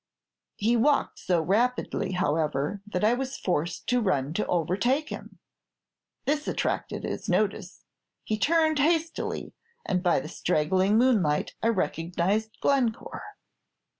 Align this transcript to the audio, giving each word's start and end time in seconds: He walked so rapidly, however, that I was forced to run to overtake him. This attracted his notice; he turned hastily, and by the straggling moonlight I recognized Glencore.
He 0.55 0.75
walked 0.75 1.19
so 1.19 1.39
rapidly, 1.43 2.13
however, 2.13 2.81
that 2.87 3.03
I 3.03 3.13
was 3.13 3.37
forced 3.37 3.85
to 3.89 4.01
run 4.01 4.33
to 4.33 4.47
overtake 4.47 5.09
him. 5.09 5.37
This 6.25 6.47
attracted 6.47 7.03
his 7.03 7.29
notice; 7.29 7.83
he 8.23 8.35
turned 8.39 8.79
hastily, 8.79 9.53
and 9.85 10.01
by 10.01 10.19
the 10.19 10.27
straggling 10.27 10.97
moonlight 10.97 11.53
I 11.61 11.67
recognized 11.67 12.59
Glencore. 12.61 13.35